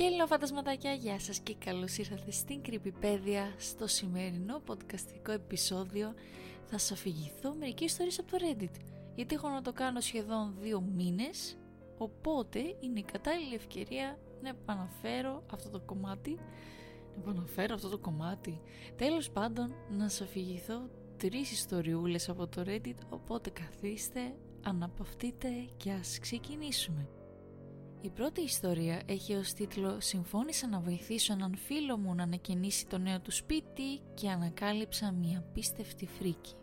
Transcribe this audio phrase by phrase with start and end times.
[0.00, 6.14] Χέλο φαντασματάκια, γεια σας και καλώς ήρθατε στην Κρυπηπέδια στο σημερινό podcastικό επεισόδιο.
[6.66, 8.80] Θα σας αφηγηθώ μερικές ιστορίες από το Reddit
[9.14, 11.56] γιατί έχω να το κάνω σχεδόν δύο μήνες
[11.98, 16.34] οπότε είναι η κατάλληλη ευκαιρία να επαναφέρω αυτό το κομμάτι.
[17.14, 18.60] Να επαναφέρω αυτό το κομμάτι.
[18.96, 26.18] Τέλος πάντων να σας αφηγηθώ τρεις ιστοριούλες από το Reddit οπότε καθίστε, αναπαυτείτε και ας
[26.18, 27.08] ξεκινήσουμε
[28.00, 32.98] η πρώτη ιστορία έχει ως τίτλο «Συμφώνησα να βοηθήσω έναν φίλο μου να ανακαινήσει το
[32.98, 36.54] νέο του σπίτι και ανακάλυψα μια πίστευτη φρίκη».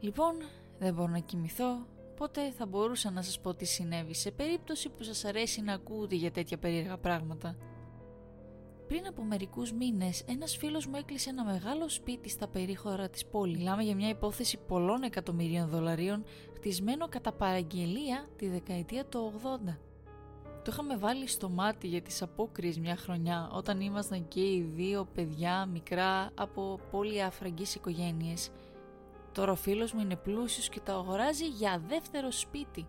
[0.00, 0.34] Λοιπόν,
[0.78, 5.02] δεν μπορώ να κοιμηθώ, οπότε θα μπορούσα να σας πω τι συνέβη σε περίπτωση που
[5.02, 7.56] σας αρέσει να ακούτε για τέτοια περίεργα πράγματα.
[8.90, 13.56] Πριν από μερικούς μήνες, ένας φίλος μου έκλεισε ένα μεγάλο σπίτι στα περίχωρα της πόλης.
[13.56, 16.24] Μιλάμε για μια υπόθεση πολλών εκατομμυρίων δολαρίων,
[16.54, 19.32] χτισμένο κατά παραγγελία τη δεκαετία του
[19.68, 19.78] 80.
[20.64, 25.08] Το είχαμε βάλει στο μάτι για τις απόκριες μια χρονιά όταν ήμασταν και οι δύο
[25.14, 28.50] παιδιά μικρά από πολύ αφραγγείς οικογένειες.
[29.32, 32.86] Τώρα ο φίλος μου είναι πλούσιος και το αγοράζει για δεύτερο σπίτι.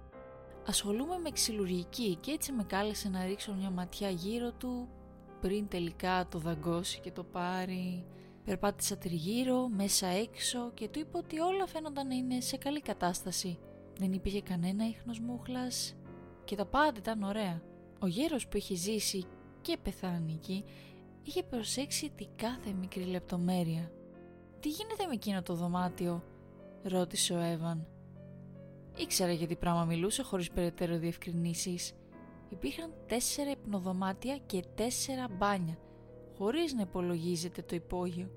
[0.67, 4.87] Ασχολούμαι με ξυλουργική και έτσι με κάλεσε να ρίξω μια ματιά γύρω του
[5.41, 8.05] πριν τελικά το δαγκώσει και το πάρει.
[8.45, 13.59] Περπάτησα τριγύρω, μέσα έξω και του είπα ότι όλα φαίνονταν να είναι σε καλή κατάσταση.
[13.97, 15.95] Δεν υπήρχε κανένα ίχνος μούχλας
[16.43, 17.61] και τα πάντα ήταν ωραία.
[17.99, 19.25] Ο γέρος που είχε ζήσει
[19.61, 20.63] και πεθάνει εκεί
[21.23, 23.91] είχε προσέξει τη κάθε μικρή λεπτομέρεια.
[24.59, 26.23] «Τι γίνεται με εκείνο το δωμάτιο»
[26.83, 27.87] ρώτησε ο Εύαν.
[28.95, 31.93] Ήξερα γιατί πράγμα μιλούσε χωρίς περαιτέρω διευκρινήσεις
[32.51, 35.77] υπήρχαν τέσσερα υπνοδωμάτια και τέσσερα μπάνια,
[36.37, 38.29] χωρίς να υπολογίζεται το υπόγειο,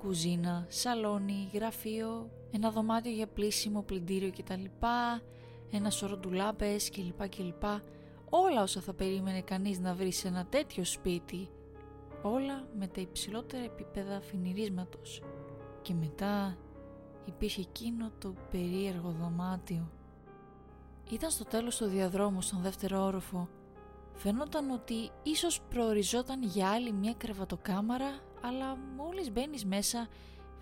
[0.00, 4.64] κουζίνα, σαλόνι, γραφείο, ένα δωμάτιο για πλήσιμο, πλυντήριο κτλ,
[5.70, 7.28] ένα σωρό ντουλάπες κλπ.
[7.28, 7.62] κλπ.
[8.30, 11.48] Όλα όσα θα περίμενε κανείς να βρει σε ένα τέτοιο σπίτι,
[12.22, 15.22] όλα με τα υψηλότερα επίπεδα φινιρίσματος.
[15.82, 16.56] Και μετά
[17.24, 19.90] υπήρχε εκείνο το περίεργο δωμάτιο.
[21.10, 23.48] Ήταν στο τέλος του διαδρόμου στον δεύτερο όροφο
[24.14, 30.08] Φαίνονταν ότι ίσως προοριζόταν για άλλη μια κρεβατοκάμαρα, αλλά μόλις μπαίνεις μέσα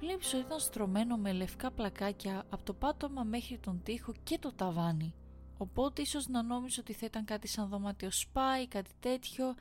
[0.00, 4.52] βλέπεις ότι ήταν στρωμένο με λευκά πλακάκια από το πάτωμα μέχρι τον τοίχο και το
[4.52, 5.14] ταβάνι.
[5.58, 9.54] Οπότε ίσως να νόμιζες ότι θα ήταν κάτι σαν δωμάτιο σπα ή κάτι τέτοιο,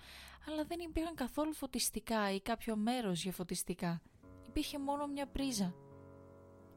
[0.47, 4.01] αλλά δεν υπήρχαν καθόλου φωτιστικά ή κάποιο μέρος για φωτιστικά.
[4.47, 5.73] Υπήρχε μόνο μια πρίζα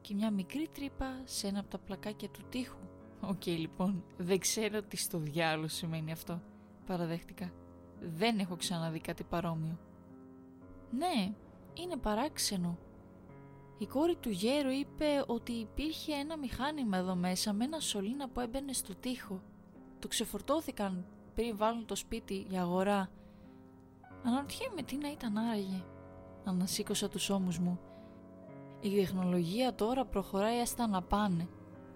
[0.01, 2.79] και μια μικρή τρύπα σε ένα από τα πλακάκια του τοίχου.
[3.21, 6.41] Οκ λοιπόν, δεν ξέρω τι στο διάολο σημαίνει αυτό
[6.85, 7.51] παραδέχτηκα.
[7.99, 9.79] Δεν έχω ξαναδεί κάτι παρόμοιο.
[10.91, 11.33] Ναι,
[11.73, 12.77] είναι παράξενο.
[13.77, 18.39] Η κόρη του γέρου είπε ότι υπήρχε ένα μηχάνημα εδώ μέσα με ένα σωλήνα που
[18.39, 19.41] έμπαινε στο τοίχο.
[19.99, 21.05] Το ξεφορτώθηκαν
[21.35, 23.09] πριν βάλουν το σπίτι για αγορά.
[24.23, 25.83] Αναρωτιέμαι τι να ήταν άραγε.
[26.43, 27.79] Ανασήκωσα τους ώμους μου.
[28.81, 31.47] Η τεχνολογία τώρα προχωράει άστα να πάνε.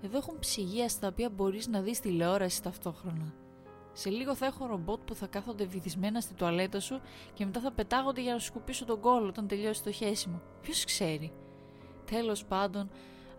[0.01, 3.33] Εδώ έχουν ψυγεία στα οποία μπορείς να δεις τηλεόραση ταυτόχρονα.
[3.97, 7.01] Σε λίγο θα έχω ρομπότ που θα κάθονται βυθισμένα στη τουαλέτα σου
[7.33, 10.41] και μετά θα πετάγονται για να σου σκουπίσω τον κόλλο όταν τελειώσει το χέσιμο.
[10.61, 11.31] Ποιος ξέρει.
[12.05, 12.89] Τέλος πάντων,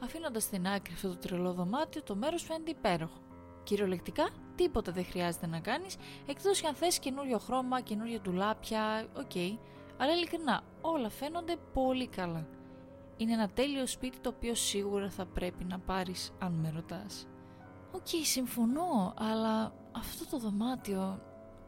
[0.02, 3.18] αφήνοντας στην άκρη αυτό το τρελό δωμάτιο, το μέρος φαίνεται υπέροχο.
[3.62, 5.96] Κυριολεκτικά, τίποτα δεν χρειάζεται να κάνεις
[6.26, 9.30] εκτός κι αν θες καινούριο χρώμα, καινούρια ντουλάπια, OK.
[9.34, 9.58] Okay.
[9.96, 12.48] Αλλά ειλικρινά, όλα φαίνονται πολύ καλά.
[13.16, 17.26] Είναι ένα τέλειο σπίτι το οποίο σίγουρα θα πρέπει να πάρεις αν με ρωτάς.
[17.92, 19.72] Οκ, συμφωνώ, αλλά
[20.08, 21.20] αυτό το δωμάτιο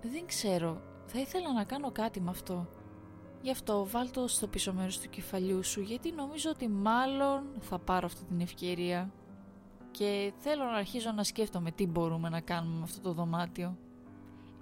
[0.02, 2.66] δεν ξέρω, θα ήθελα να κάνω κάτι με αυτό.
[3.42, 7.78] Γι' αυτό βάλ το στο πίσω μέρος του κεφαλιού σου γιατί νομίζω ότι μάλλον θα
[7.78, 9.12] πάρω αυτή την ευκαιρία
[9.90, 13.76] και θέλω να αρχίζω να σκέφτομαι τι μπορούμε να κάνουμε με αυτό το δωμάτιο.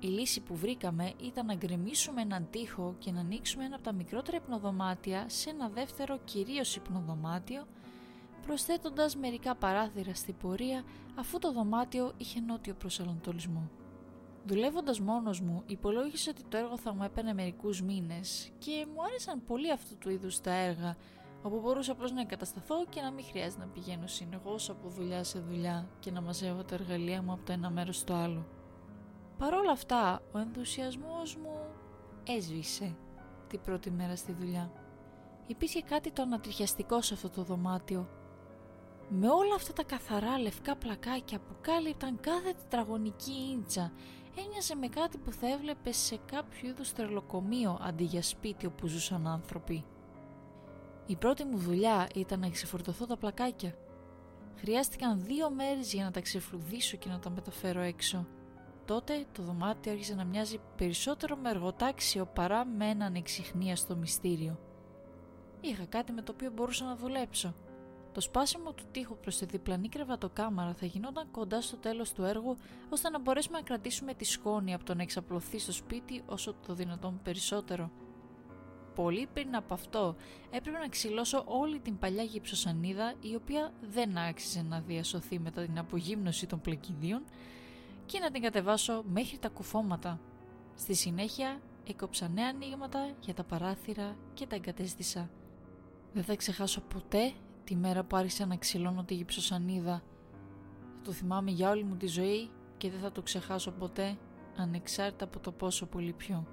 [0.00, 3.92] Η λύση που βρήκαμε ήταν να γκρεμίσουμε έναν τοίχο και να ανοίξουμε ένα από τα
[3.92, 7.66] μικρότερα υπνοδωμάτια σε ένα δεύτερο κυρίως υπνοδωμάτιο
[8.46, 10.84] προσθέτοντας μερικά παράθυρα στη πορεία
[11.14, 13.70] αφού το δωμάτιο είχε νότιο προσανατολισμό.
[14.44, 19.44] Δουλεύοντας μόνος μου, υπολόγισα ότι το έργο θα μου έπαιρνε μερικούς μήνες και μου άρεσαν
[19.46, 20.96] πολύ αυτού του είδους τα έργα,
[21.42, 25.38] όπου μπορούσα απλώς να εγκατασταθώ και να μην χρειάζεται να πηγαίνω συνεχώς από δουλειά σε
[25.38, 28.46] δουλειά και να μαζεύω τα εργαλεία μου από το ένα μέρος στο άλλο.
[29.38, 31.58] Παρ' όλα αυτά, ο ενθουσιασμός μου
[32.26, 32.96] έσβησε
[33.48, 34.72] την πρώτη μέρα στη δουλειά.
[35.46, 38.08] Υπήρχε κάτι το ανατριχιαστικό σε αυτό το δωμάτιο
[39.08, 43.92] με όλα αυτά τα καθαρά λευκά πλακάκια που κάλυπταν κάθε τετραγωνική ίντσα
[44.36, 49.26] ένοιαζε με κάτι που θα έβλεπε σε κάποιο είδους τρελοκομείο αντί για σπίτι όπου ζούσαν
[49.26, 49.84] άνθρωποι.
[51.06, 53.74] Η πρώτη μου δουλειά ήταν να ξεφορτωθώ τα πλακάκια.
[54.56, 58.26] Χρειάστηκαν δύο μέρες για να τα ξεφλουδίσω και να τα μεταφέρω έξω.
[58.84, 64.58] τότε το δωμάτιο άρχισε να μοιάζει περισσότερο με εργοτάξιο παρά με έναν εξυχνία μυστήριο.
[65.60, 67.54] Είχα κάτι με το οποίο μπορούσα να δουλέψω.
[68.16, 72.56] Το σπάσιμο του τείχου προς τη διπλανή κρεβατοκάμαρα θα γινόταν κοντά στο τέλος του έργου,
[72.88, 76.74] ώστε να μπορέσουμε να κρατήσουμε τη σκόνη από το να εξαπλωθεί στο σπίτι όσο το
[76.74, 77.90] δυνατόν περισσότερο.
[78.94, 80.16] Πολύ πριν από αυτό
[80.50, 85.78] έπρεπε να ξυλώσω όλη την παλιά γυψοσανίδα η οποία δεν άξιζε να διασωθεί μετά την
[85.78, 87.24] απογύμνωση των πλεκιδίων
[88.06, 90.20] και να την κατεβάσω μέχρι τα κουφώματα.
[90.74, 95.30] Στη συνέχεια έκοψα νέα ανοίγματα για τα παράθυρα και τα εγκατέστησα.
[96.12, 97.32] Δεν θα ξεχάσω ποτέ
[97.66, 100.02] τη μέρα που άρχισα να ξυλώνω τη γυψοσανίδα.
[100.96, 104.18] Θα το θυμάμαι για όλη μου τη ζωή και δεν θα το ξεχάσω ποτέ
[104.56, 106.46] ανεξάρτητα από το πόσο πολύ πιο.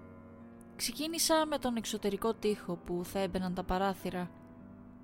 [0.76, 4.32] Ξεκίνησα με τον εξωτερικό τοίχο που θα έμπαιναν τα παράθυρα.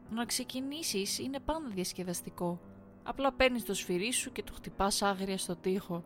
[0.10, 2.60] Να ξεκινήσεις είναι πάντα διασκεδαστικό.
[3.04, 6.04] Απλά παίρνεις το σφυρί σου και το χτυπάς άγρια στο τοίχο.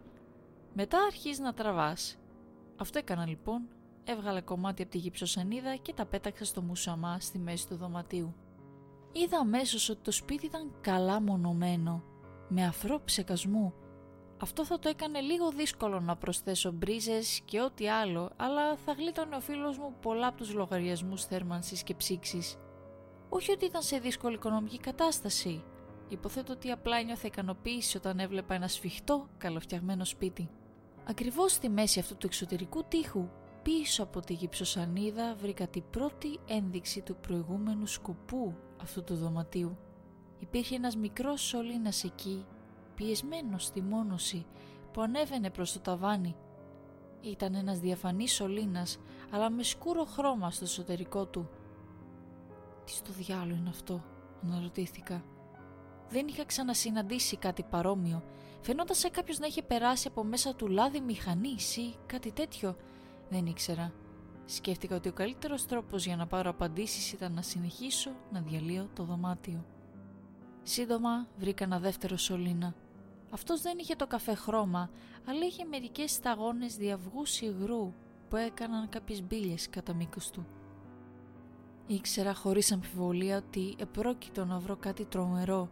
[0.74, 2.18] Μετά αρχίζεις να τραβάς.
[2.78, 3.62] Αυτό έκανα λοιπόν.
[4.04, 8.36] Έβγαλα κομμάτι από τη γυψοσανίδα και τα πέταξα στο μουσαμά στη μέση του δωματίου.
[9.16, 12.04] Είδα αμέσως ότι το σπίτι ήταν καλά μονομένο,
[12.48, 13.74] με αφρό ψεκασμού.
[14.42, 19.36] Αυτό θα το έκανε λίγο δύσκολο να προσθέσω μπρίζες και ό,τι άλλο, αλλά θα γλίτωνε
[19.36, 22.58] ο φίλος μου πολλά από τους λογαριασμούς θέρμανσης και ψήξης.
[23.30, 25.64] Όχι ότι ήταν σε δύσκολη οικονομική κατάσταση.
[26.10, 30.50] Υποθέτω ότι απλά νιώθε ικανοποίηση όταν έβλεπα ένα σφιχτό, καλοφτιαγμένο σπίτι.
[31.04, 33.30] Ακριβώς στη μέση αυτού του εξωτερικού τείχου,
[33.64, 39.78] πίσω από τη γυψοσανίδα, βρήκα την πρώτη ένδειξη του προηγούμενου σκοπού αυτού του δωματίου.
[40.40, 42.46] Υπήρχε ένας μικρός σωλήνας εκεί,
[42.96, 44.46] πιεσμένος στη μόνωση,
[44.92, 46.36] που ανέβαινε προς το ταβάνι.
[47.22, 49.00] Ήταν ένας διαφανής σωλήνας,
[49.32, 51.50] αλλά με σκούρο χρώμα στο εσωτερικό του.
[52.86, 54.04] «Τι στο διάλογο είναι αυτό»
[54.44, 55.24] αναρωτήθηκα.
[56.10, 58.24] Δεν είχα ξανασυναντήσει κάτι παρόμοιο.
[58.62, 62.76] Φαινόταν σε κάποιος να είχε περάσει από μέσα του λάδι μηχανής ή κάτι τέτοιο.
[63.30, 63.94] Δεν ήξερα.
[64.46, 69.04] Σκέφτηκα ότι ο καλύτερος τρόπος για να πάρω απαντήσεις ήταν να συνεχίσω να διαλύω το
[69.04, 69.66] δωμάτιο.
[70.64, 72.76] Σύντομα βρήκα ένα δεύτερο σωλήνα.
[73.30, 74.90] Αυτός δεν είχε το καφέ χρώμα,
[75.28, 77.94] αλλά είχε μερικές σταγόνες διαυγού υγρού
[78.30, 80.46] που έκαναν κάποιες μπύλες κατά μήκος του.
[81.88, 85.70] Ήξερα χωρίς αμφιβολία ότι επρόκειτο να βρω κάτι τρομερό.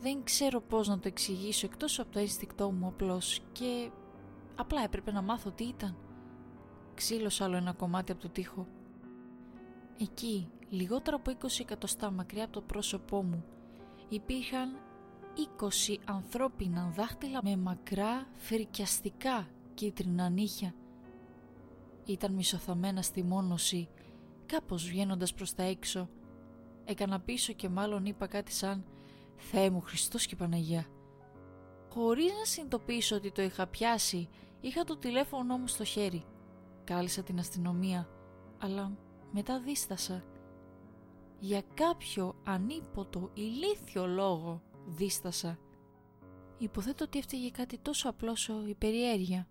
[0.00, 3.90] Δεν ξέρω πώς να το εξηγήσω εκτός από το αίσθηκτό μου απλώς και
[4.56, 5.96] απλά έπρεπε να μάθω τι ήταν.
[6.94, 8.66] Ξύλωσα άλλο ένα κομμάτι από το τοίχο.
[10.00, 13.44] Εκεί, λιγότερο από 20 εκατοστά μακριά από το πρόσωπό μου,
[14.08, 14.76] υπήρχαν
[15.60, 20.74] 20 ανθρώπινα δάχτυλα με μακρά, φρικιαστικά κίτρινα νύχια.
[22.04, 23.88] Ήταν μισοθαμένα στη μόνωση,
[24.46, 26.08] κάπως βγαίνοντας προς τα έξω.
[26.84, 28.84] Έκανα πίσω και μάλλον είπα κάτι σαν
[29.36, 30.86] «Θεέ μου Χριστός και Παναγία».
[31.88, 34.28] Χωρίς να συνειδητοποιήσω ότι το είχα πιάσει,
[34.60, 36.24] είχα το τηλέφωνο μου στο χέρι.
[36.92, 38.08] Κάλεσα την αστυνομία,
[38.58, 38.96] αλλά
[39.30, 40.24] μετά δίστασα.
[41.38, 45.58] Για κάποιο ανίποτο ηλίθιο λόγο δίστασα.
[46.58, 49.48] Υποθέτω ότι έφταιγε κάτι τόσο απλός όσο η περιέργεια.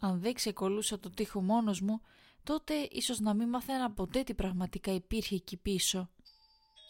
[0.00, 2.00] Αν δεν ξεκολούσα το τείχο μόνος μου,
[2.44, 6.10] τότε ίσως να μην μαθαίνα ποτέ τι πραγματικά υπήρχε εκεί πίσω.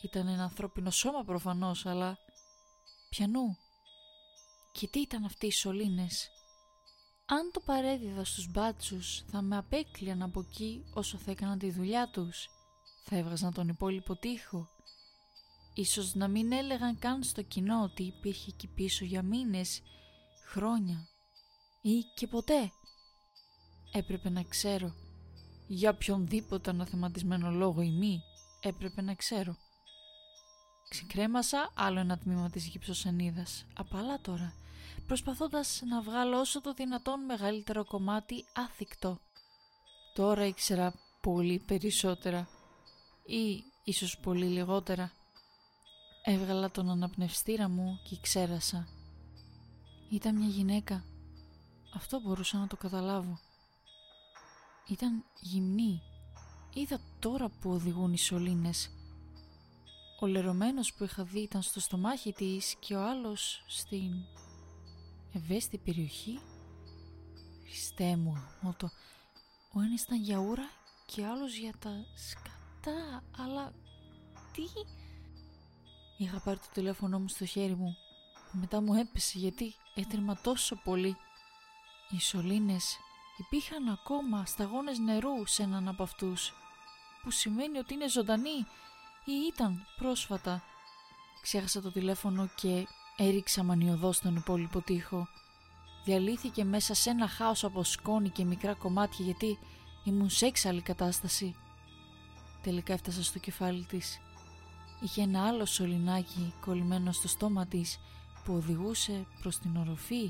[0.03, 2.19] Ήταν ένα ανθρώπινο σώμα προφανώς, αλλά
[3.09, 3.57] πιανού.
[4.73, 6.31] Και τι ήταν αυτοί οι σωλήνες;
[7.33, 12.11] Αν το παρέδιδα στους μπάτσους θα με απέκλειαν από εκεί όσο θα έκαναν τη δουλειά
[12.13, 12.49] τους.
[13.05, 14.69] Θα έβγαζαν τον υπόλοιπο τοίχο.
[15.75, 19.83] Ίσως να μην έλεγαν καν στο κοινό ότι υπήρχε εκεί πίσω για μήνες,
[20.47, 21.09] χρόνια
[21.83, 22.71] ή και ποτέ.
[23.93, 24.95] Έπρεπε να ξέρω.
[25.67, 28.23] Για οποιονδήποτε αναθεματισμένο λόγο ή μη,
[28.61, 29.57] έπρεπε να ξέρω.
[30.89, 33.67] Ξεκρέμασα άλλο ένα τμήμα της γυψοσανίδας.
[33.75, 34.60] Απαλά τώρα
[35.07, 39.19] προσπαθώντας να βγάλω όσο το δυνατόν μεγαλύτερο κομμάτι άθικτο.
[40.15, 42.49] Τώρα ήξερα πολύ περισσότερα
[43.27, 45.13] ή ίσως πολύ λιγότερα.
[46.25, 48.89] Έβγαλα τον αναπνευστήρα μου και ξέρασα.
[50.11, 51.05] Ήταν μια γυναίκα.
[51.95, 53.39] Αυτό μπορούσα να το καταλάβω.
[54.89, 56.03] Ήταν γυμνή.
[56.75, 58.91] Είδα τώρα που οδηγούν οι σωλήνες.
[60.21, 64.13] Ο λερωμένος που είχα δει ήταν στο στομάχι της και ο άλλος στην
[65.33, 66.41] ευαίσθητη περιοχή.
[67.65, 68.43] Χριστέ μου,
[68.77, 68.91] το...
[69.73, 70.71] ο ένας ήταν για ούρα
[71.07, 73.73] και άλλος για τα σκατά, αλλά
[74.53, 74.63] τι...
[76.17, 77.97] Είχα πάρει το τηλέφωνο μου στο χέρι μου.
[78.53, 81.17] Μετά μου έπεσε γιατί έτρεμα τόσο πολύ.
[82.11, 82.99] Οι σωλήνες
[83.37, 86.53] υπήρχαν ακόμα σταγόνες νερού σε έναν από αυτούς,
[87.23, 88.67] που σημαίνει ότι είναι ζωντανή
[89.25, 90.63] ή ήταν πρόσφατα.
[91.43, 92.87] Ξέχασα το τηλέφωνο και
[93.23, 95.29] Έριξα μανιωδώς τον υπόλοιπο τοίχο.
[96.05, 99.59] διαλύθηκε μέσα σε ένα χάος από σκόνη και μικρά κομμάτια γιατί
[100.05, 101.55] ήμουν σε έξαλλη κατάσταση.
[102.63, 104.21] Τελικά έφτασα στο κεφάλι της.
[105.03, 107.99] Είχε ένα άλλο σωληνάκι κολλημένο στο στόμα της
[108.45, 110.23] που οδηγούσε προς την οροφή.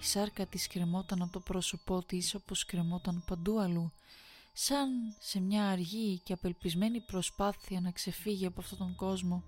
[0.00, 3.92] Η σάρκα της κρεμόταν από το πρόσωπό της όπως κρεμόταν παντού αλλού
[4.52, 9.42] σαν σε μια αργή και απελπισμένη προσπάθεια να ξεφύγει από αυτόν τον κόσμο.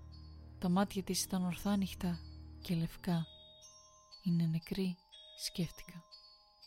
[0.59, 2.21] Τα μάτια της ήταν ορθά ανοιχτά
[2.67, 3.27] και λευκά.
[4.23, 4.97] Είναι νεκρή,
[5.37, 6.05] σκέφτηκα.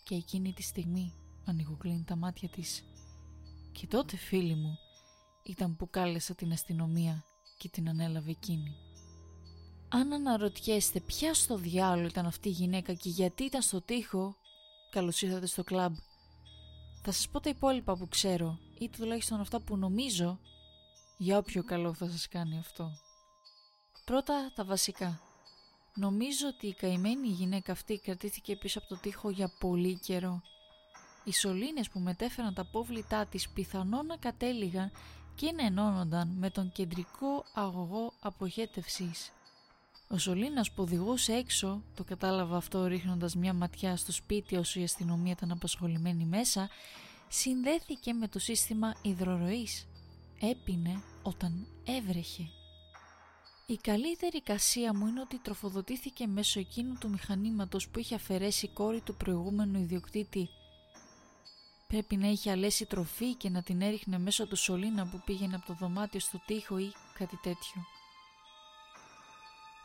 [0.04, 1.14] Και εκείνη τη στιγμή
[1.46, 2.84] ανοιγοκλίνει τα μάτια της.
[3.72, 4.78] Και τότε φίλοι μου
[5.44, 7.26] ήταν που κάλεσα την αστυνομία
[7.58, 8.76] και την ανέλαβε εκείνη.
[9.90, 14.36] Αν αναρωτιέστε ποια στο διάλογο ήταν αυτή η γυναίκα και γιατί ήταν στο τοίχο,
[14.92, 15.96] καλώς ήρθατε στο κλαμπ.
[17.02, 20.40] Θα σας πω τα υπόλοιπα που ξέρω ή τουλάχιστον αυτά που νομίζω
[21.18, 22.92] για όποιο καλό θα σας κάνει αυτό.
[24.06, 25.29] Πρώτα τα βασικά.
[26.00, 30.42] Νομίζω ότι η καημένη γυναίκα αυτή κρατήθηκε πίσω από το τοίχο για πολύ καιρό.
[31.24, 34.92] Οι σωλήνες που μετέφεραν τα πόβλητά της πιθανόν να κατέληγαν
[35.36, 39.32] και να ενώνονταν με τον κεντρικό αγωγό αποχέτευσης.
[40.10, 44.84] Ο σωλήνας που οδηγούσε έξω, το κατάλαβα αυτό ρίχνοντας μια ματιά στο σπίτι όσο η
[44.84, 46.70] αστυνομία ήταν απασχολημένη μέσα,
[47.28, 49.88] συνδέθηκε με το σύστημα υδροροής.
[50.40, 52.50] Έπινε όταν έβρεχε.
[53.70, 58.70] Η καλύτερη κασία μου είναι ότι τροφοδοτήθηκε μέσω εκείνου του μηχανήματος που είχε αφαιρέσει η
[58.70, 60.50] κόρη του προηγούμενου ιδιοκτήτη.
[61.88, 65.66] Πρέπει να είχε αλέσει τροφή και να την έριχνε μέσω του σωλήνα που πήγαινε από
[65.66, 67.82] το δωμάτιο στο τοίχο ή κάτι τέτοιο.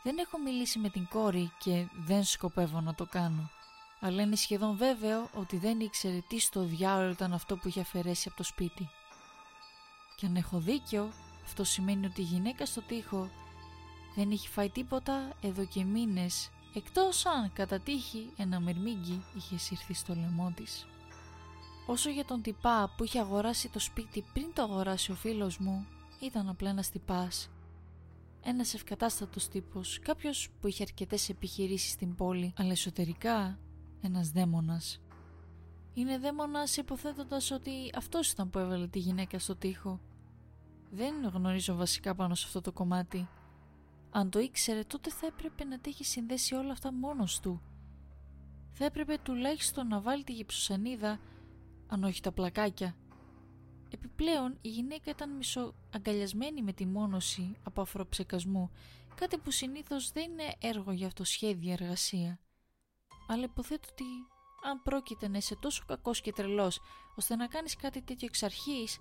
[0.03, 3.49] Δεν έχω μιλήσει με την κόρη και δεν σκοπεύω να το κάνω.
[3.99, 8.27] Αλλά είναι σχεδόν βέβαιο ότι δεν ήξερε τι στο διάολο ήταν αυτό που είχε αφαιρέσει
[8.27, 8.89] από το σπίτι.
[10.15, 11.11] Και αν έχω δίκιο,
[11.43, 13.29] αυτό σημαίνει ότι η γυναίκα στο τοίχο
[14.15, 19.93] δεν είχε φάει τίποτα εδώ και μήνες, εκτός αν κατά τύχη ένα μυρμήγκι είχε σύρθει
[19.93, 20.85] στο λαιμό της.
[21.85, 25.85] Όσο για τον τυπά που είχε αγοράσει το σπίτι πριν το αγοράσει ο φίλος μου,
[26.19, 27.49] ήταν απλά ένας τυπάς
[28.47, 33.59] ένας ευκατάστατος τύπος, κάποιος που είχε αρκετές επιχειρήσεις στην πόλη, αλλά εσωτερικά
[34.01, 35.01] ένας δαίμονας.
[35.93, 39.99] Είναι δαίμονας υποθέτοντας ότι αυτός ήταν που έβαλε τη γυναίκα στο τοίχο.
[40.91, 43.27] Δεν γνωρίζω βασικά πάνω σε αυτό το κομμάτι.
[44.15, 47.61] Αν το ήξερε τότε θα έπρεπε να τα έχει συνδέσει όλα αυτά μόνος του.
[48.71, 51.19] Θα έπρεπε τουλάχιστον να βάλει τη γυψοσανίδα,
[51.87, 52.95] αν όχι τα πλακάκια,
[53.89, 58.71] Επιπλέον η γυναίκα ήταν μισοαγκαλιασμένη με τη μόνωση από αφροψεκασμού,
[59.15, 62.39] κάτι που συνήθως δεν είναι έργο για αυτοσχέδια εργασία.
[63.27, 64.03] Αλλά υποθέτω ότι
[64.69, 66.79] αν πρόκειται να είσαι τόσο κακός και τρελός
[67.15, 68.99] ώστε να κάνεις κάτι τέτοιο εξ αρχής,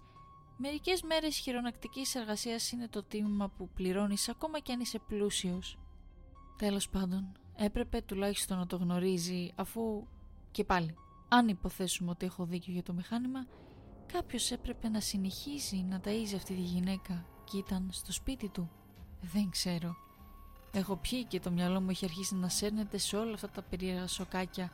[0.56, 5.78] μερικές μέρες χειρονακτικής εργασίας είναι το τίμημα που πληρώνεις ακόμα και αν είσαι πλούσιος.
[6.58, 10.06] Τέλος πάντων, έπρεπε τουλάχιστον να το γνωρίζει αφού
[10.50, 10.94] και πάλι,
[11.28, 13.46] αν υποθέσουμε ότι έχω δίκιο για το μηχάνημα,
[14.12, 18.70] Κάποιος έπρεπε να συνεχίσει να ταΐζει αυτή τη γυναίκα και ήταν στο σπίτι του.
[19.20, 19.96] Δεν ξέρω.
[20.72, 24.06] Έχω πιει και το μυαλό μου έχει αρχίσει να σέρνεται σε όλα αυτά τα περίεργα
[24.06, 24.72] σοκάκια.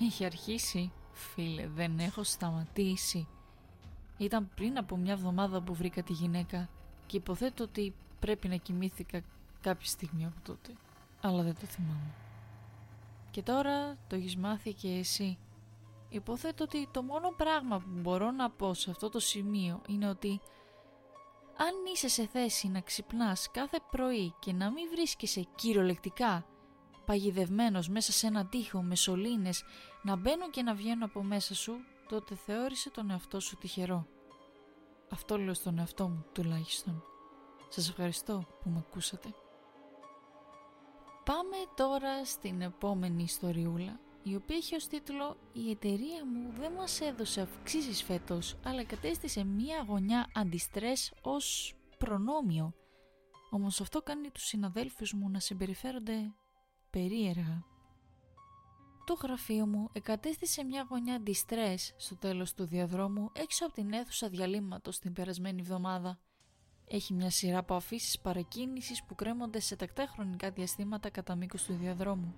[0.00, 0.92] Έχει αρχίσει.
[1.12, 3.28] Φίλε, δεν έχω σταματήσει.
[4.18, 6.68] Ήταν πριν από μια εβδομάδα που βρήκα τη γυναίκα
[7.06, 9.20] και υποθέτω ότι πρέπει να κοιμήθηκα
[9.60, 10.72] κάποια στιγμή από τότε.
[11.20, 12.14] Αλλά δεν το θυμάμαι.
[13.30, 15.38] Και τώρα το έχεις μάθει και εσύ.
[16.08, 20.40] Υποθέτω ότι το μόνο πράγμα που μπορώ να πω σε αυτό το σημείο είναι ότι
[21.56, 26.46] αν είσαι σε θέση να ξυπνάς κάθε πρωί και να μην βρίσκεσαι κυριολεκτικά
[27.04, 29.64] παγιδευμένος μέσα σε ένα τείχο με σωλήνες
[30.02, 31.72] να μπαίνουν και να βγαίνουν από μέσα σου,
[32.08, 34.06] τότε θεώρησε τον εαυτό σου τυχερό.
[35.10, 37.02] Αυτό λέω στον εαυτό μου τουλάχιστον.
[37.68, 39.28] Σας ευχαριστώ που με ακούσατε.
[41.24, 47.00] Πάμε τώρα στην επόμενη ιστοριούλα η οποία έχει ως τίτλο «Η εταιρεία μου δεν μας
[47.00, 52.72] έδωσε αυξήσεις φέτος, αλλά κατέστησε μία γωνιά αντιστρες ως προνόμιο.
[53.50, 56.34] Όμως αυτό κάνει τους συναδέλφους μου να συμπεριφέρονται
[56.90, 57.67] περίεργα».
[59.08, 64.28] Το γραφείο μου εγκατέστησε μια γωνιά αντιστρες στο τέλος του διαδρόμου έξω από την αίθουσα
[64.28, 66.18] διαλύματος την περασμένη εβδομάδα.
[66.86, 71.74] Έχει μια σειρά από αφήσεις παρακίνησης που κρέμονται σε τακτά χρονικά διαστήματα κατά μήκος του
[71.74, 72.34] διαδρόμου.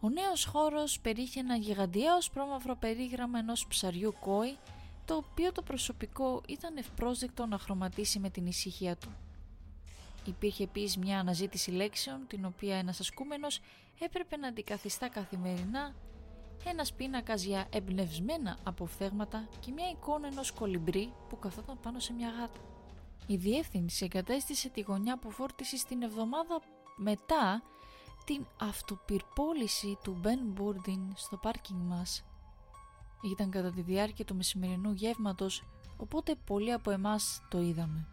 [0.00, 4.58] Ο νέος χώρος περίχε ένα γιγαντιαίος πρόμαυρο περίγραμμα ενός ψαριού κόη,
[5.04, 9.16] το οποίο το προσωπικό ήταν ευπρόσδεκτο να χρωματίσει με την ησυχία του.
[10.24, 13.60] Υπήρχε επίσης μια αναζήτηση λέξεων, την οποία ένας ασκούμενος
[13.98, 15.94] έπρεπε να αντικαθιστά καθημερινά,
[16.64, 22.28] ένας πίνακας για εμπνευσμένα αποφθέγματα και μια εικόνα ενός κολυμπρί που καθόταν πάνω σε μια
[22.28, 22.60] γάτα.
[23.26, 26.60] Η διεύθυνση εγκατέστησε τη γωνιά που φόρτισε στην εβδομάδα
[26.96, 27.62] μετά
[28.24, 32.24] την αυτοπυρπόληση του Μπεν Μπούρντιν στο πάρκινγκ μας.
[33.32, 35.64] Ήταν κατά τη διάρκεια του μεσημερινού γεύματος,
[35.96, 38.06] οπότε πολλοί από εμάς το είδαμε.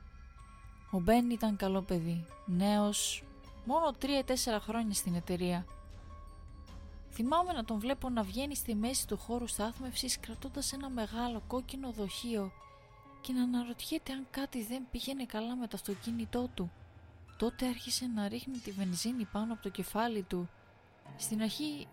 [0.91, 3.23] Ο Μπεν ήταν καλό παιδί, νέος,
[3.65, 5.65] μόνο 3-4 χρόνια στην εταιρεία.
[7.11, 11.91] Θυμάμαι να τον βλέπω να βγαίνει στη μέση του χώρου στάθμευσης κρατώντας ένα μεγάλο κόκκινο
[11.91, 12.51] δοχείο
[13.21, 16.71] και να αναρωτιέται αν κάτι δεν πήγαινε καλά με το αυτοκίνητό του.
[17.37, 20.49] Τότε άρχισε να ρίχνει τη βενζίνη πάνω από το κεφάλι του.
[21.17, 21.87] Στην αρχή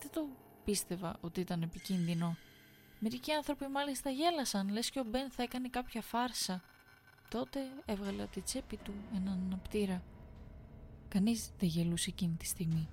[0.00, 0.26] δεν το
[0.64, 2.36] πίστευα ότι ήταν επικίνδυνο.
[2.98, 6.62] Μερικοί άνθρωποι μάλιστα γέλασαν, λες και ο Μπεν θα έκανε κάποια φάρσα.
[7.28, 10.02] Τότε έβγαλε από τη τσέπη του έναν αναπτήρα.
[11.08, 12.88] Κανείς δεν γελούσε εκείνη τη στιγμή.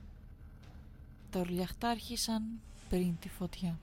[1.30, 2.44] Τα ορλιαχτά άρχισαν
[2.90, 3.80] πριν τη φωτιά.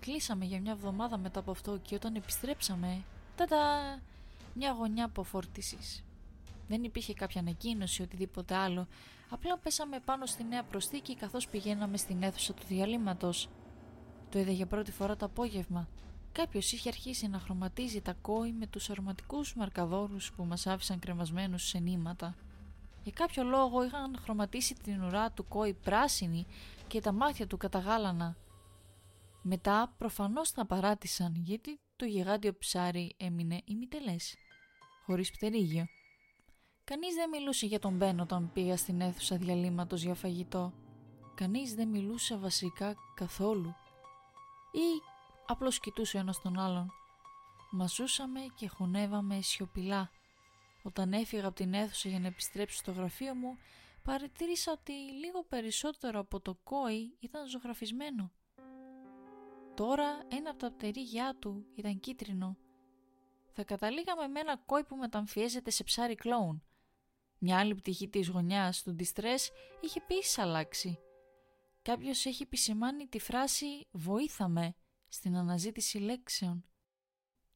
[0.00, 3.04] Κλείσαμε για μια εβδομάδα μετά από αυτό και όταν επιστρέψαμε,
[3.36, 3.56] τατα,
[4.54, 6.04] μια γωνιά αποφόρτισης.
[6.68, 8.86] Δεν υπήρχε κάποια ανακοίνωση ή οτιδήποτε άλλο,
[9.30, 13.48] απλά πέσαμε πάνω στη νέα προσθήκη καθώς πηγαίναμε στην αίθουσα του διαλύματος.
[14.30, 15.88] Το είδα για πρώτη φορά το απόγευμα.
[16.36, 21.68] Κάποιος είχε αρχίσει να χρωματίζει τα κόη με τους αρωματικούς μαρκαδόρους που μας άφησαν κρεμασμένους
[21.68, 22.34] σε νήματα.
[23.02, 26.46] Για κάποιο λόγο είχαν χρωματίσει την ουρά του κόη πράσινη
[26.86, 28.36] και τα μάτια του καταγάλανα.
[29.42, 34.34] Μετά προφανώς τα παράτησαν γιατί το γιγάντιο ψάρι έμεινε ημιτελές,
[35.04, 35.86] χωρίς πτερίγιο.
[36.84, 40.72] Κανείς δεν μιλούσε για τον Μπέν όταν πήγα στην αίθουσα διαλύματος για φαγητό.
[41.34, 43.74] Κανείς δεν μιλούσε βασικά καθόλου.
[44.72, 45.15] Ή
[45.46, 46.92] απλώς κοιτούσε ένας τον άλλον.
[47.70, 50.10] Μα ζούσαμε και χωνεύαμε σιωπηλά.
[50.82, 53.58] Όταν έφυγα από την αίθουσα για να επιστρέψω στο γραφείο μου,
[54.02, 58.32] παρατήρησα ότι λίγο περισσότερο από το κόη ήταν ζωγραφισμένο.
[59.74, 62.56] Τώρα ένα από τα πτερίγια του ήταν κίτρινο.
[63.52, 66.62] Θα καταλήγαμε με ένα κόη που μεταμφιέζεται σε ψάρι κλόουν.
[67.38, 69.48] Μια άλλη πτυχή της γωνιάς του Distress
[69.80, 70.98] είχε επίσης αλλάξει.
[71.82, 74.74] Κάποιος έχει επισημάνει τη φράση «βοήθαμε»
[75.08, 76.64] στην αναζήτηση λέξεων.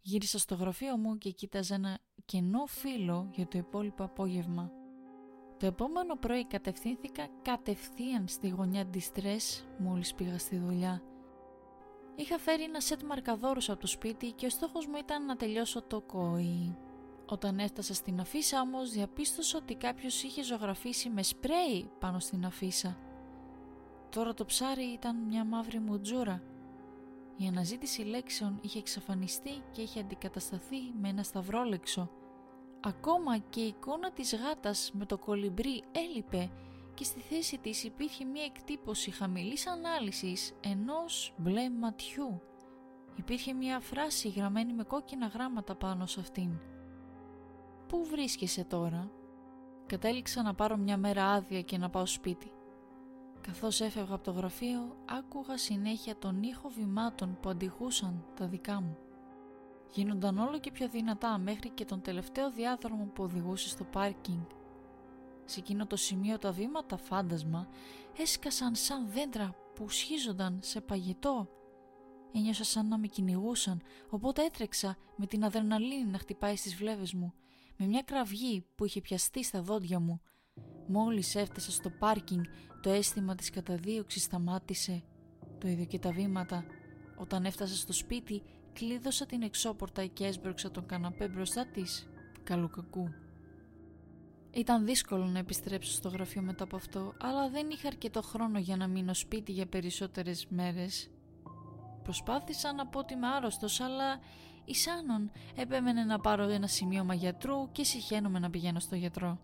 [0.00, 4.72] Γύρισα στο γραφείο μου και κοίταζα ένα κενό φύλλο για το υπόλοιπο απόγευμα.
[5.56, 11.02] Το επόμενο πρωί κατευθύνθηκα κατευθείαν στη γωνιά Distress μόλις πήγα στη δουλειά.
[12.16, 15.82] Είχα φέρει ένα σετ μαρκαδόρους από το σπίτι και ο στόχος μου ήταν να τελειώσω
[15.82, 16.76] το κόη.
[17.26, 22.98] Όταν έφτασα στην αφίσα όμως διαπίστωσα ότι κάποιος είχε ζωγραφίσει με σπρέι πάνω στην αφίσα.
[24.10, 26.42] Τώρα το ψάρι ήταν μια μαύρη μουτζούρα.
[27.42, 32.10] Η αναζήτηση λέξεων είχε εξαφανιστεί και είχε αντικατασταθεί με ένα σταυρόλεξο.
[32.80, 36.50] Ακόμα και η εικόνα της γάτας με το κολυμπρί έλειπε
[36.94, 42.40] και στη θέση της υπήρχε μια εκτύπωση χαμηλής ανάλυσης ενός μπλε ματιού.
[43.16, 46.50] Υπήρχε μια φράση γραμμένη με κόκκινα γράμματα πάνω σε αυτήν.
[47.88, 49.10] «Πού βρίσκεσαι τώρα»
[49.86, 52.52] Κατέληξα να πάρω μια μέρα άδεια και να πάω σπίτι.
[53.50, 58.96] Καθώς έφευγα από το γραφείο, άκουγα συνέχεια τον ήχο βημάτων που αντιχούσαν τα δικά μου.
[59.92, 64.44] Γίνονταν όλο και πιο δυνατά μέχρι και τον τελευταίο διάδρομο που οδηγούσε στο πάρκινγκ.
[65.44, 67.68] Σε εκείνο το σημείο τα βήματα φάντασμα
[68.16, 71.48] έσκασαν σαν δέντρα που σχίζονταν σε παγετό.
[72.32, 77.32] Ένιωσα σαν να με κυνηγούσαν, οπότε έτρεξα με την αδρεναλίνη να χτυπάει στις βλέβες μου
[77.76, 80.20] με μια κραυγή που είχε πιαστεί στα δόντια μου.
[80.86, 82.44] Μόλις έφτασα στο πάρκινγκ
[82.80, 85.02] το αίσθημα της καταδίωξης σταμάτησε.
[85.58, 86.64] Το ίδιο και τα βήματα.
[87.16, 92.08] Όταν έφτασα στο σπίτι κλείδωσα την εξώπορτα και έσπρωξα τον καναπέ μπροστά της.
[92.42, 93.08] Καλού κακού.
[94.50, 98.76] Ήταν δύσκολο να επιστρέψω στο γραφείο μετά από αυτό, αλλά δεν είχα αρκετό χρόνο για
[98.76, 101.10] να μείνω σπίτι για περισσότερες μέρες.
[102.02, 104.20] Προσπάθησα να πω ότι είμαι άρρωστος, αλλά
[104.64, 109.38] η Σάνον έπεμενε να πάρω ένα σημείωμα γιατρού και συχαίνομαι να πηγαίνω στο γιατρό.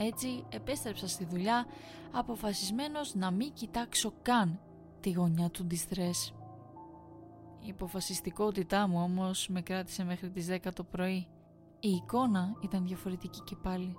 [0.00, 1.66] Έτσι επέστρεψα στη δουλειά
[2.12, 4.60] αποφασισμένος να μην κοιτάξω καν
[5.00, 6.32] τη γωνιά του distress.
[7.60, 11.26] Η υποφασιστικότητά μου όμως με κράτησε μέχρι τις 10 το πρωί.
[11.80, 13.96] Η εικόνα ήταν διαφορετική και πάλι.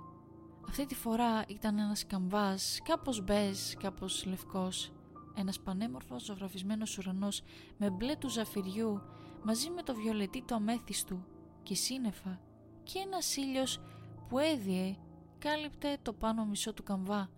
[0.68, 4.92] Αυτή τη φορά ήταν ένας καμβάς, κάπως μπέζ, κάπως λευκός.
[5.34, 7.42] Ένας πανέμορφος ζωγραφισμένος ουρανός
[7.76, 9.00] με μπλε του ζαφυριού
[9.44, 11.24] μαζί με το βιολετί το αμέθιστου
[11.62, 12.40] και σύννεφα
[12.82, 13.80] και ένας ήλιος
[14.28, 14.96] που έδιε
[15.40, 17.30] κάλυπτε το πάνω μισό του καμβά.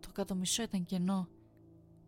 [0.00, 1.28] Το κάτω μισό ήταν κενό.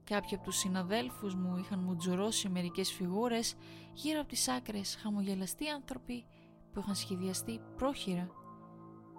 [0.04, 3.54] Κάποιοι από τους συναδέλφους μου είχαν μουτζουρώσει μερικές φιγούρες
[3.92, 6.24] γύρω από τις άκρες χαμογελαστοί άνθρωποι
[6.72, 8.28] που είχαν σχεδιαστεί πρόχειρα.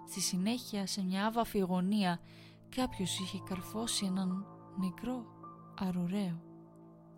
[0.08, 2.20] Στη συνέχεια σε μια άβαφη γωνία
[2.76, 4.46] κάποιος είχε καρφώσει έναν
[4.78, 5.24] νεκρό
[5.78, 6.42] αρουραίο.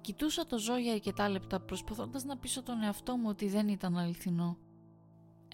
[0.01, 3.97] Κοιτούσα το ζώο για αρκετά λεπτά προσπαθώντας να πείσω τον εαυτό μου ότι δεν ήταν
[3.99, 4.59] αληθινό.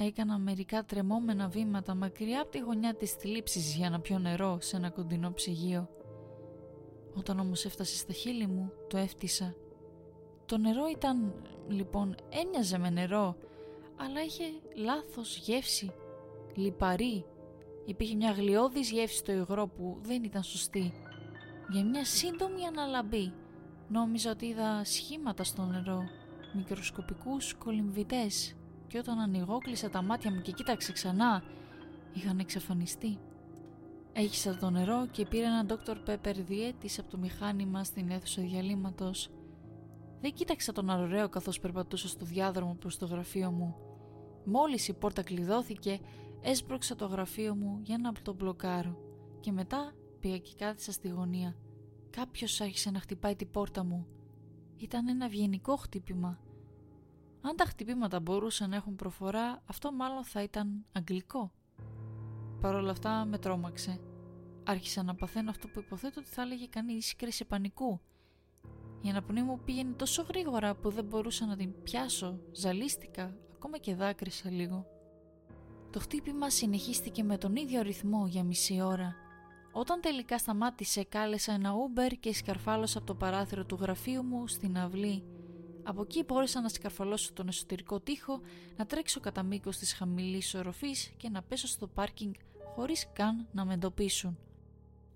[0.02, 4.76] Έκανα μερικά τρεμόμενα βήματα μακριά από τη γωνιά της θλίψης για να πιω νερό σε
[4.76, 5.88] ένα κοντινό ψυγείο.
[7.14, 9.54] Όταν όμως έφτασε στα χείλη μου, το έφτισα.
[10.46, 11.34] Το νερό ήταν,
[11.68, 13.36] λοιπόν, ένοιαζε με νερό,
[13.96, 14.44] αλλά είχε
[14.76, 15.92] λάθος γεύση,
[16.54, 17.24] λιπαρή.
[17.84, 20.92] Υπήρχε μια γλιώδης γεύση στο υγρό που δεν ήταν σωστή.
[21.70, 23.32] Για μια σύντομη αναλαμπή
[23.88, 26.02] νόμιζα ότι είδα σχήματα στο νερό,
[26.54, 28.54] μικροσκοπικούς κολυμβητές
[28.90, 31.42] και όταν ανοιγόκλεισα τα μάτια μου και κοίταξε ξανά,
[32.12, 33.18] είχαν εξαφανιστεί.
[34.12, 35.96] Έχισα το νερό και πήρε ένα Dr.
[36.06, 39.30] Pepper διέτης από το μηχάνημα στην αίθουσα διαλύματος.
[40.20, 43.76] Δεν κοίταξα τον αρωραίο καθώς περπατούσα στο διάδρομο προς το γραφείο μου.
[44.44, 45.98] Μόλις η πόρτα κλειδώθηκε,
[46.40, 48.98] έσπρωξα το γραφείο μου για να το μπλοκάρω
[49.40, 51.56] και μετά πήγα και κάθισα στη γωνία.
[52.10, 54.06] Κάποιος άρχισε να χτυπάει την πόρτα μου.
[54.76, 56.38] Ήταν ένα ευγενικό χτύπημα.
[57.42, 61.52] Αν τα χτυπήματα μπορούσαν να έχουν προφορά, αυτό μάλλον θα ήταν αγγλικό.
[62.60, 64.00] Παρ' όλα αυτά με τρόμαξε.
[64.64, 68.00] Άρχισα να παθαίνω αυτό που υποθέτω ότι θα έλεγε κανείς κρίση πανικού.
[69.02, 73.94] Η αναπνοή μου πήγαινε τόσο γρήγορα που δεν μπορούσα να την πιάσω, ζαλίστηκα, ακόμα και
[73.94, 74.86] δάκρυσα λίγο.
[75.90, 79.14] Το χτύπημα συνεχίστηκε με τον ίδιο ρυθμό για μισή ώρα.
[79.72, 84.78] Όταν τελικά σταμάτησε κάλεσα ένα Uber και σκαρφάλωσα από το παράθυρο του γραφείου μου στην
[84.78, 85.24] αυλή.
[85.82, 88.40] Από εκεί μπόρεσα να σκαρφαλώσω τον εσωτερικό τοίχο,
[88.76, 92.34] να τρέξω κατά μήκος της χαμηλής οροφής και να πέσω στο πάρκινγκ
[92.74, 94.38] χωρίς καν να με εντοπίσουν.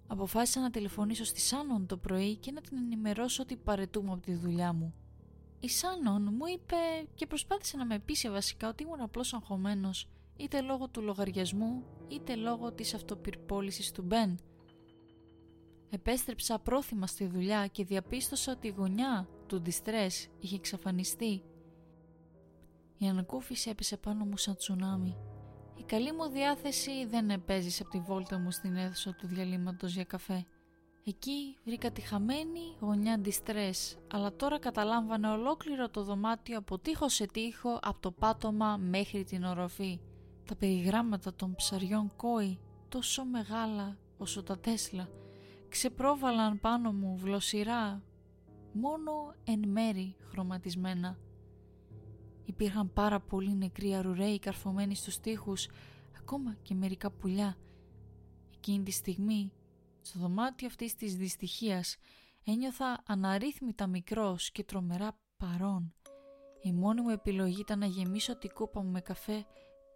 [0.07, 4.35] Αποφάσισα να τηλεφωνήσω στη Σάνον το πρωί και να την ενημερώσω ότι παρετούμε από τη
[4.35, 4.95] δουλειά μου.
[5.61, 6.77] Η Σάνον μου είπε
[7.15, 12.35] και προσπάθησε να με πείσει βασικά ότι ήμουν απλώς αγχωμένος, είτε λόγω του λογαριασμού, είτε
[12.35, 14.39] λόγω της αυτοπυρπόλησης του Μπεν.
[15.91, 21.43] Επέστρεψα πρόθυμα στη δουλειά και διαπίστωσα ότι η γωνιά του distress είχε εξαφανιστεί.
[22.99, 25.17] Η ανακούφιση έπεσε πάνω μου σαν τσουνάμι.
[25.77, 30.05] Η καλή μου διάθεση δεν επέζησε από τη βόλτα μου στην αίθουσα του διαλύματος για
[30.05, 30.47] καφέ.
[31.07, 37.27] Εκεί βρήκα τη χαμένη γωνιά distress, αλλά τώρα καταλάμβανε ολόκληρο το δωμάτιο από τείχο σε
[37.27, 40.01] τείχο, από το πάτωμα μέχρι την οροφή.
[40.45, 45.09] Τα περιγράμματα των ψαριών κόη, τόσο μεγάλα όσο τα Τέσλα,
[45.69, 48.03] ξεπρόβαλαν πάνω μου βλοσιρά,
[48.75, 51.19] μόνο εν μέρη χρωματισμένα.
[52.45, 55.69] Υπήρχαν πάρα πολλοί νεκροί αρουραίοι καρφωμένοι στους τοίχους,
[56.19, 57.57] ακόμα και μερικά πουλιά.
[58.55, 59.53] Εκείνη τη στιγμή,
[60.03, 61.97] στο δωμάτιο αυτής της δυστυχίας,
[62.45, 65.95] ένιωθα αναρρύθμιτα μικρός και τρομερά παρόν.
[66.63, 69.47] Η μόνη μου επιλογή ήταν να γεμίσω την κούπα μου με καφέ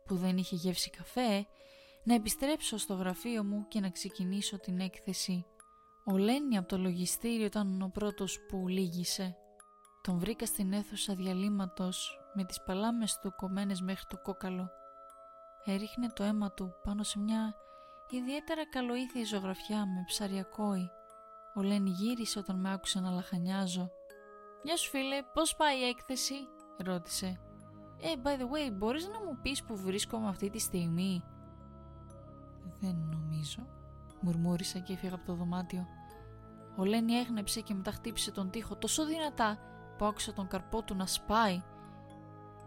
[0.06, 1.46] που δεν είχε γεύσει καφέ,
[2.04, 5.44] να επιστρέψω στο γραφείο μου και να ξεκινήσω την έκθεση.
[6.10, 9.36] Ο Λένι από το λογιστήριο ήταν ο πρώτος που λύγησε.
[10.00, 14.70] Τον βρήκα στην αίθουσα διαλύματος με τις παλάμες του κομμένες μέχρι το κόκαλο.
[15.64, 17.54] Έριχνε το αίμα του πάνω σε μια
[18.10, 20.90] ιδιαίτερα καλοήθη ζωγραφιά με ψαριακόη.
[21.54, 23.90] Ο Λένι γύρισε όταν με άκουσε να λαχανιάζω.
[24.62, 26.34] «Γεια σου φίλε, πώς πάει η έκθεση»
[26.78, 27.40] ρώτησε.
[28.00, 31.22] «Ε, by the way, μπορείς να μου πεις που βρίσκομαι αυτή τη στιγμή»
[32.80, 33.66] «Δεν νομίζω»,
[34.20, 35.86] μουρμούρισα και έφυγα από το δωμάτιο.
[36.78, 39.58] Ο Λένι έγνεψε και μετά χτύπησε τον τοίχο τόσο δυνατά
[39.98, 41.62] που άκουσα τον καρπό του να σπάει.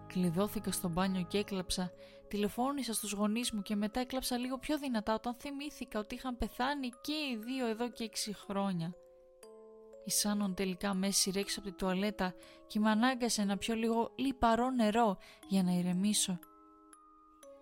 [0.07, 1.91] Κλειδώθηκα στο μπάνιο και έκλαψα.
[2.27, 6.89] Τηλεφώνησα στους γονείς μου και μετά έκλαψα λίγο πιο δυνατά όταν θυμήθηκα ότι είχαν πεθάνει
[7.01, 8.95] και οι δύο εδώ και έξι χρόνια.
[10.05, 12.33] Η Σάνον τελικά με έσυρε από τη τουαλέτα
[12.67, 16.39] και με ανάγκασε να πιω λίγο λιπαρό νερό για να ηρεμήσω.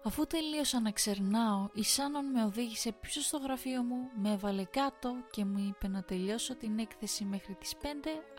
[0.04, 5.16] Αφού τελείωσα να ξερνάω, η Σάνον με οδήγησε πίσω στο γραφείο μου, με έβαλε κάτω
[5.32, 7.86] και μου είπε να τελειώσω την έκθεση μέχρι τις 5,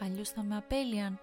[0.00, 1.20] αλλιώς θα με απέλυαν.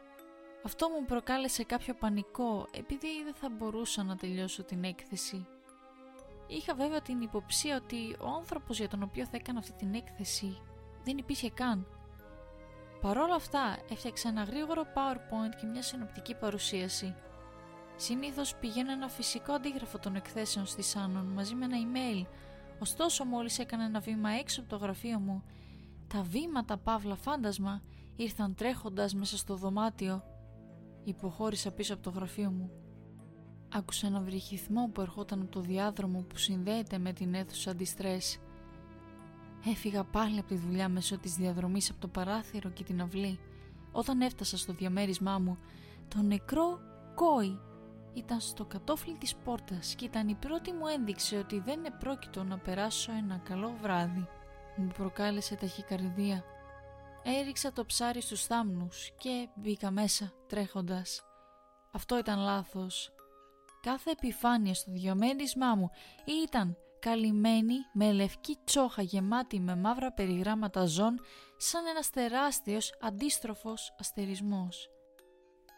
[0.64, 5.48] Αυτό μου προκάλεσε κάποιο πανικό, επειδή δεν θα μπορούσα να τελειώσω την έκθεση.
[6.48, 10.62] Είχα βέβαια την υποψία ότι ο άνθρωπος για τον οποίο θα έκανα αυτή την έκθεση
[11.04, 11.88] δεν υπήρχε καν.
[13.02, 17.16] Παρόλα αυτά, έφτιαξα ένα γρήγορο PowerPoint και μια συνοπτική παρουσίαση.
[17.98, 22.26] Συνήθως πηγαίνω ένα φυσικό αντίγραφο των εκθέσεων στη Σάνον μαζί με ένα email.
[22.80, 25.44] Ωστόσο, μόλις έκανα ένα βήμα έξω από το γραφείο μου,
[26.08, 27.82] τα βήματα παύλα φάντασμα
[28.16, 30.24] ήρθαν τρέχοντας μέσα στο δωμάτιο.
[31.04, 32.72] Υποχώρησα πίσω από το γραφείο μου.
[33.74, 38.40] Άκουσα ένα βρυχυθμό που ερχόταν από το διάδρομο που συνδέεται με την αίθουσα αντιστρές.
[39.66, 43.40] Έφυγα πάλι από τη δουλειά μέσω της διαδρομής από το παράθυρο και την αυλή.
[43.92, 45.58] Όταν έφτασα στο διαμέρισμά μου,
[46.08, 46.80] το νεκρό
[47.16, 47.60] κόη
[48.18, 52.58] ήταν στο κατόφλι της πόρτας και ήταν η πρώτη μου ένδειξη ότι δεν επρόκειτο να
[52.58, 54.28] περάσω ένα καλό βράδυ.
[54.76, 56.44] Μου προκάλεσε ταχυκαρδία.
[57.24, 61.22] Έριξα το ψάρι στους θάμνους και μπήκα μέσα τρέχοντας.
[61.92, 63.12] Αυτό ήταν λάθος.
[63.82, 65.90] κάθε επιφάνεια στο διαμέρισμά μου
[66.46, 71.20] ήταν καλυμμένη με λευκή τσόχα γεμάτη με μαύρα περιγράμματα ζών
[71.58, 74.90] σαν ένας τεράστιος αντίστροφος αστερισμός.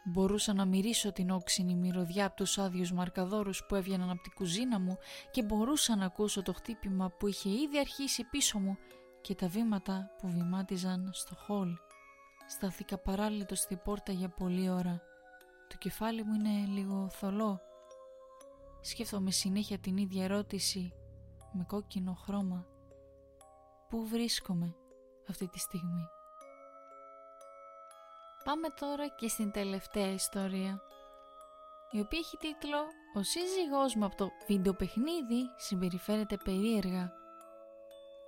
[0.06, 4.80] Μπορούσα να μυρίσω την όξινη μυρωδιά από τους άδειους μαρκαδόρους που έβγαιναν από την κουζίνα
[4.80, 4.98] μου
[5.32, 8.78] και μπορούσα να ακούσω το χτύπημα που είχε ήδη αρχίσει πίσω μου
[9.22, 11.70] και τα βήματα που βημάτιζαν στο χόλ.
[12.48, 15.02] Στάθηκα παράλληλος στη πόρτα για πολλή ώρα.
[15.68, 17.62] Το κεφάλι μου είναι λίγο θολό.
[18.82, 20.94] Σκέφτομαι συνέχεια την ίδια ερώτηση
[21.52, 22.66] με κόκκινο χρώμα.
[23.90, 24.76] Πού βρίσκομαι
[25.30, 26.04] αυτή τη στιγμή;
[28.50, 30.82] Πάμε τώρα και στην τελευταία ιστορία,
[31.92, 32.78] η οποία έχει τίτλο
[33.16, 37.14] «Ο σύζυγός μου από το βίντεο παιχνίδι συμπεριφέρεται περίεργα».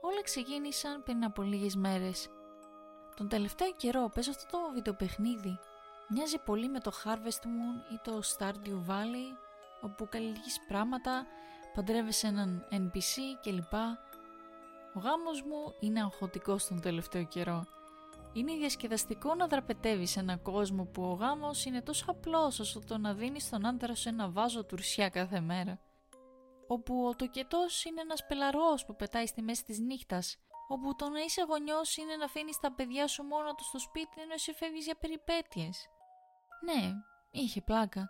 [0.01, 2.29] Όλα ξεκίνησαν πριν από λίγες μέρες.
[3.15, 5.59] Τον τελευταίο καιρό παίζω αυτό το βίντεο παιχνίδι.
[6.09, 9.37] Μοιάζει πολύ με το Harvest Moon ή το Stardew Valley,
[9.81, 11.25] όπου καλλιεργείς πράγματα,
[11.73, 13.73] παντρεύεσαι έναν NPC κλπ.
[14.93, 17.65] Ο γάμος μου είναι αγχωτικός τον τελευταίο καιρό
[18.33, 22.97] είναι διασκεδαστικό να δραπετεύεις σε έναν κόσμο που ο γάμος είναι τόσο απλός όσο το
[22.97, 25.79] να δίνεις στον άντρα σου ένα βάζο τουρσιά κάθε μέρα.
[26.67, 30.37] Όπου ο τοκετός είναι ένας πελαρός που πετάει στη μέση της νύχτας.
[30.67, 34.21] Όπου το να είσαι γονιός είναι να αφήνεις τα παιδιά σου μόνο τους στο σπίτι
[34.21, 35.87] ενώ εσύ φεύγεις για περιπέτειες.
[36.65, 36.91] Ναι,
[37.31, 38.09] είχε πλάκα.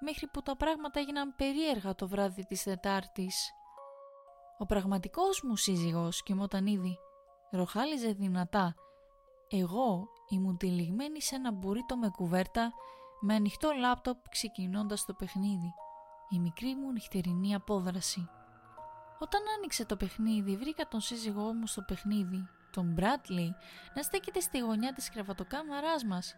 [0.00, 3.52] Μέχρι που τα πράγματα έγιναν περίεργα το βράδυ της Τετάρτης.
[4.58, 6.98] Ο πραγματικός μου σύζυγος κοιμόταν ήδη.
[7.50, 8.74] Ροχάλιζε δυνατά
[9.50, 12.72] εγώ ήμουν τυλιγμένη σε ένα μπουρίτο με κουβέρτα
[13.20, 15.74] με ανοιχτό λάπτοπ ξεκινώντας το παιχνίδι.
[16.28, 18.28] Η μικρή μου νυχτερινή απόδραση.
[19.18, 23.54] Όταν άνοιξε το παιχνίδι βρήκα τον σύζυγό μου στο παιχνίδι, τον Μπράτλι,
[23.94, 26.34] να στέκεται στη γωνιά της κρεβατοκάμαράς μας.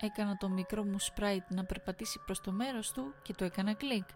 [0.00, 4.08] Έκανα το μικρό μου σπράιτ να περπατήσει προς το μέρος του και το έκανα κλικ.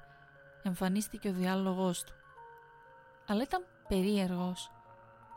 [0.63, 2.13] Εμφανίστηκε ο διάλογός του.
[3.27, 4.71] Αλλά ήταν περίεργος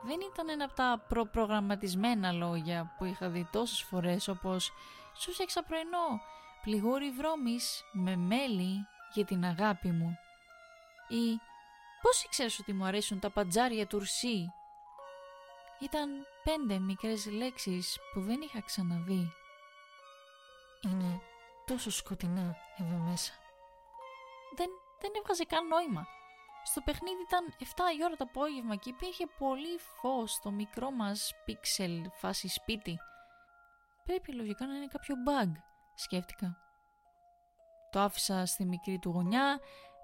[0.01, 4.71] δεν ήταν ένα από τα προπρογραμματισμένα λόγια που είχα δει τόσες φορές όπως
[5.13, 6.21] «Σου φτιάξα πρωινό,
[6.61, 10.17] πληγούρι βρώμης με μέλι για την αγάπη μου»
[11.07, 11.39] ή
[12.01, 14.53] «Πώς ήξερες ότι μου αρέσουν τα παντζάρια τουρσί»
[15.81, 16.09] Ήταν
[16.43, 19.33] πέντε μικρές λέξεις που δεν είχα ξαναδεί.
[20.81, 21.21] Είναι
[21.65, 23.33] τόσο σκοτεινά εδώ μέσα.
[24.55, 24.69] Δεν,
[25.01, 26.07] δεν έβγαζε καν νόημα.
[26.71, 27.63] Στο παιχνίδι ήταν 7
[27.99, 32.99] η ώρα το απόγευμα και υπήρχε πολύ φως στο μικρό μας πίξελ φάση σπίτι.
[34.05, 35.51] Πρέπει λογικά να είναι κάποιο bug,
[35.95, 36.57] σκέφτηκα.
[37.91, 39.59] Το άφησα στη μικρή του γωνιά,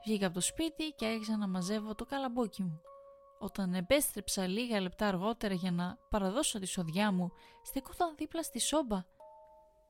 [0.06, 2.82] βγήκα από το σπίτι και άρχισα να μαζεύω το καλαμπόκι μου.
[3.39, 7.32] Όταν επέστρεψα λίγα λεπτά αργότερα για να παραδώσω τη σοδιά μου,
[7.63, 9.04] στεκόταν δίπλα στη σόμπα.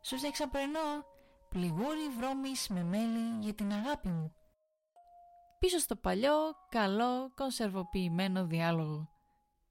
[0.02, 1.06] Σου φτιάξα πρωινό,
[1.50, 4.36] πληγούρι βρώμης με μέλι για την αγάπη μου
[5.60, 6.38] πίσω στο παλιό,
[6.70, 9.10] καλό, κονσερβοποιημένο διάλογο.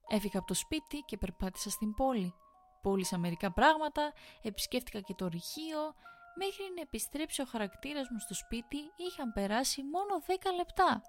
[0.09, 2.35] Έφυγα από το σπίτι και περπάτησα στην πόλη.
[2.83, 5.95] Πούλησα μερικά πράγματα, επισκέφτηκα και το ρηχείο,
[6.37, 11.03] μέχρι να επιστρέψει ο χαρακτήρας μου στο σπίτι είχαν περάσει μόνο 10 λεπτά.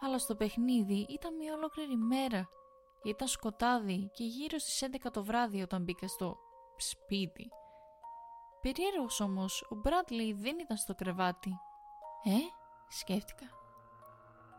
[0.00, 2.48] Αλλά στο παιχνίδι ήταν μια ολόκληρη μέρα.
[3.04, 6.36] Ήταν σκοτάδι και γύρω στις 11 το βράδυ όταν μπήκα στο
[6.76, 7.48] σπίτι.
[8.60, 11.50] Περίεργος όμως, ο Μπράτλι δεν ήταν στο κρεβάτι.
[12.24, 12.38] Ε,
[12.88, 13.61] σκέφτηκα.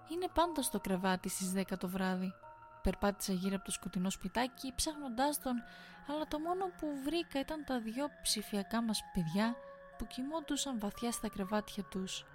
[0.07, 2.33] Είναι πάντα στο κρεβάτι στις 10 το βράδυ.
[2.81, 5.63] Περπάτησα γύρω από το σκοτεινό σπιτάκι ψάχνοντάς τον,
[6.07, 9.55] αλλά το μόνο που βρήκα ήταν τα δυο ψηφιακά μας παιδιά
[9.97, 12.25] που κοιμόντουσαν βαθιά στα κρεβάτια τους.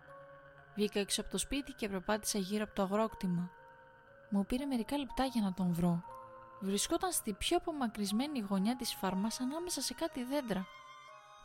[0.74, 3.50] Βγήκα έξω από το σπίτι και περπάτησα γύρω από το αγρόκτημα.
[4.30, 6.02] Μου πήρε μερικά λεπτά για να τον βρω.
[6.60, 10.66] Βρισκόταν στη πιο απομακρυσμένη γωνιά της φάρμας ανάμεσα σε κάτι δέντρα.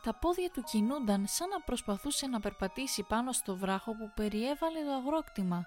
[0.02, 4.92] Τα πόδια του κινούνταν σαν να προσπαθούσε να περπατήσει πάνω στο βράχο που περιέβαλε το
[4.92, 5.66] αγρόκτημα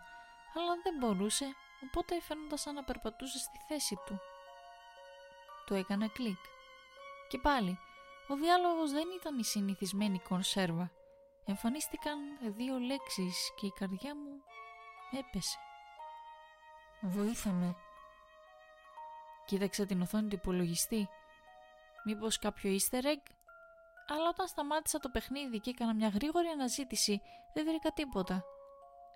[0.58, 1.46] αλλά δεν μπορούσε,
[1.84, 4.20] οπότε φαίνονταν σαν να περπατούσε στη θέση του.
[5.66, 6.40] Το έκανα κλικ.
[7.30, 7.80] Και πάλι,
[8.28, 10.92] ο διάλογος δεν ήταν η συνηθισμένη κονσέρβα.
[11.46, 14.42] Εμφανίστηκαν δύο λέξεις και η καρδιά μου
[15.20, 15.58] έπεσε.
[17.02, 17.76] Βοήθαμε.
[19.46, 21.10] Κοίταξα την οθόνη του υπολογιστή.
[22.06, 23.22] Μήπως κάποιο easter egg?
[24.08, 27.22] Αλλά όταν σταμάτησα το παιχνίδι και έκανα μια γρήγορη αναζήτηση,
[27.54, 28.44] δεν βρήκα τίποτα.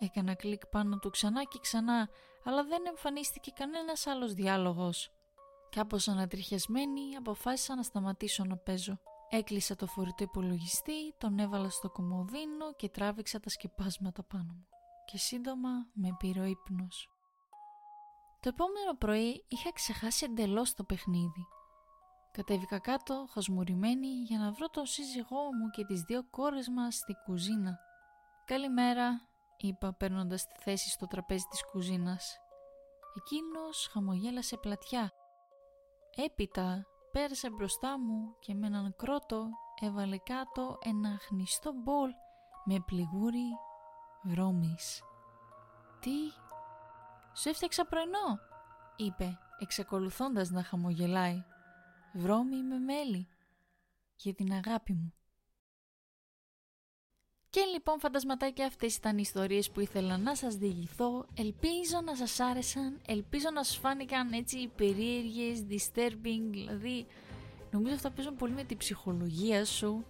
[0.04, 2.10] Έκανα κλικ πάνω του ξανά και ξανά,
[2.44, 5.12] αλλά δεν εμφανίστηκε κανένας άλλος διάλογος.
[5.70, 9.00] Κάπως ανατριχιασμένη αποφάσισα να σταματήσω να παίζω.
[9.30, 14.68] Έκλεισα το φορητό υπολογιστή, τον έβαλα στο κομμωδίνο και τράβηξα τα σκεπάσματα πάνω μου.
[15.06, 17.10] Και σύντομα με πήρε ο ύπνος.
[18.40, 21.48] Το επόμενο πρωί είχα ξεχάσει εντελώς το παιχνίδι.
[22.32, 27.14] Κατέβηκα κάτω, χασμουρημένη, για να βρω τον σύζυγό μου και τις δύο κόρες μας στη
[27.26, 27.80] κουζίνα.
[28.46, 29.31] «Καλημέρα»,
[29.68, 32.38] είπα παίρνοντας τη θέση στο τραπέζι της κουζίνας.
[33.18, 35.12] Εκείνος χαμογέλασε πλατιά.
[36.16, 39.50] Έπειτα πέρασε μπροστά μου και με έναν κρότο
[39.82, 42.10] έβαλε κάτω ένα χνιστό μπολ
[42.66, 43.50] με πληγούρι
[44.24, 45.04] βρώμης.
[46.00, 46.32] «Τι,
[47.34, 48.40] σου έφτιαξα πρωινό»,
[48.96, 51.44] είπε εξακολουθώντας να χαμογελάει.
[52.14, 53.28] «Βρώμη με μέλι,
[54.16, 55.14] για την αγάπη μου».
[57.52, 61.26] Και λοιπόν φαντασματάκια αυτές ήταν οι ιστορίες που ήθελα να σας διηγηθώ.
[61.38, 67.06] Ελπίζω να σας άρεσαν, ελπίζω να σας φάνηκαν έτσι περίεργες, disturbing, δηλαδή
[67.72, 70.06] νομίζω αυτά παίζουν πολύ με την ψυχολογία σου.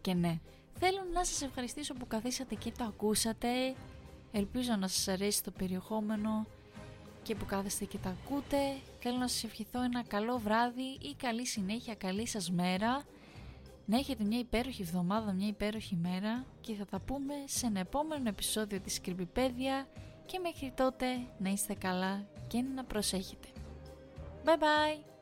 [0.00, 0.38] Και ναι,
[0.78, 3.48] θέλω να σας ευχαριστήσω που καθίσατε και το ακούσατε.
[4.32, 6.46] Ελπίζω να σας αρέσει το περιεχόμενο
[7.22, 8.58] και που κάθεστε και τα ακούτε.
[9.00, 13.04] Θέλω να σας ευχηθώ ένα καλό βράδυ ή καλή συνέχεια, καλή σας μέρα.
[13.90, 18.28] Να έχετε μια υπέροχη εβδομάδα, μια υπέροχη μέρα και θα τα πούμε σε ένα επόμενο
[18.28, 19.88] επεισόδιο της Κρυμπιπέδια
[20.26, 21.06] και μέχρι τότε
[21.38, 23.48] να είστε καλά και να προσέχετε.
[24.44, 25.17] Bye bye!